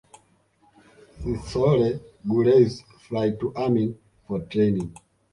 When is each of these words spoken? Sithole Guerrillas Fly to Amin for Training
Sithole 1.19 1.99
Guerrillas 2.27 2.75
Fly 3.03 3.29
to 3.39 3.53
Amin 3.55 3.95
for 4.25 4.39
Training 4.39 4.95